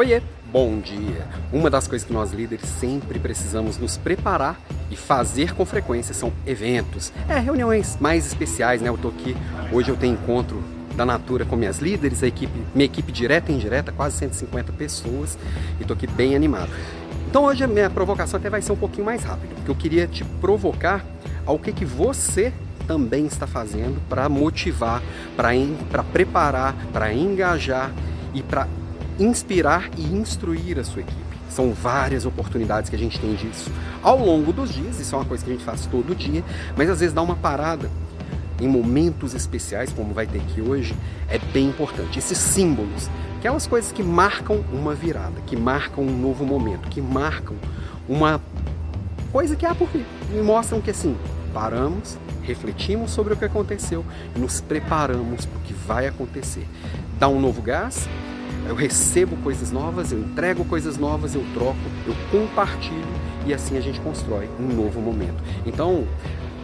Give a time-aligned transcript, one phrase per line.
[0.00, 1.28] Oiê, bom dia!
[1.52, 4.58] Uma das coisas que nós líderes sempre precisamos nos preparar
[4.90, 8.88] e fazer com frequência são eventos, é, reuniões mais especiais, né?
[8.88, 9.36] Eu tô aqui,
[9.70, 10.64] hoje eu tenho encontro
[10.96, 15.36] da Natura com minhas líderes, a equipe, minha equipe direta e indireta, quase 150 pessoas,
[15.78, 16.70] e tô aqui bem animado.
[17.28, 20.06] Então hoje a minha provocação até vai ser um pouquinho mais rápida, porque eu queria
[20.06, 21.04] te provocar
[21.44, 22.54] ao que, que você
[22.86, 25.02] também está fazendo para motivar,
[25.36, 27.92] para preparar, para engajar
[28.32, 28.66] e para
[29.20, 31.20] inspirar e instruir a sua equipe.
[31.48, 33.70] São várias oportunidades que a gente tem disso
[34.02, 36.42] ao longo dos dias, isso é uma coisa que a gente faz todo dia,
[36.76, 37.90] mas às vezes dá uma parada
[38.60, 40.94] em momentos especiais, como vai ter aqui hoje,
[41.28, 42.18] é bem importante.
[42.18, 43.08] Esses símbolos,
[43.38, 47.56] aquelas coisas que marcam uma virada, que marcam um novo momento, que marcam
[48.08, 48.40] uma
[49.32, 51.16] coisa que há por vir, e mostram que assim,
[51.52, 56.66] paramos, refletimos sobre o que aconteceu e nos preparamos para o que vai acontecer.
[57.18, 58.08] Dá um novo gás,
[58.68, 63.06] eu recebo coisas novas, eu entrego coisas novas, eu troco, eu compartilho
[63.46, 65.42] e assim a gente constrói um novo momento.
[65.64, 66.06] Então,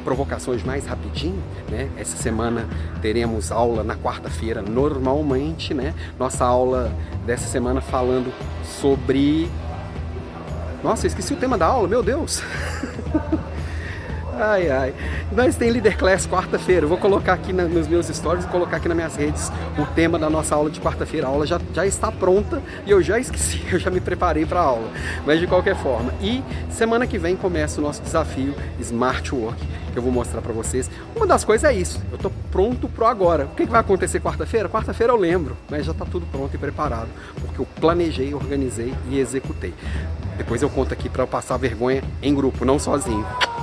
[0.04, 1.90] provocações mais rapidinho, né?
[1.96, 2.68] Essa semana
[3.02, 5.94] teremos aula na quarta-feira normalmente, né?
[6.16, 6.92] Nossa aula
[7.26, 9.48] dessa semana falando sobre
[10.84, 12.40] Nossa, esqueci o tema da aula, meu Deus.
[14.38, 14.94] Ai, ai.
[15.32, 16.86] Nós tem Leader Class quarta-feira.
[16.86, 20.28] Vou colocar aqui na, nos meus stories colocar aqui nas minhas redes o tema da
[20.28, 21.26] nossa aula de quarta-feira.
[21.26, 24.60] A aula já, já está pronta e eu já esqueci, eu já me preparei para
[24.60, 24.90] a aula.
[25.24, 26.12] Mas de qualquer forma.
[26.20, 30.52] E semana que vem começa o nosso desafio Smart Work, que eu vou mostrar para
[30.52, 30.90] vocês.
[31.14, 31.98] Uma das coisas é isso.
[32.10, 33.46] Eu estou pronto pro agora.
[33.46, 34.68] O que, que vai acontecer quarta-feira?
[34.68, 37.08] Quarta-feira eu lembro, mas já está tudo pronto e preparado,
[37.40, 39.72] porque eu planejei, organizei e executei.
[40.36, 43.24] Depois eu conto aqui para eu passar vergonha em grupo, não sozinho.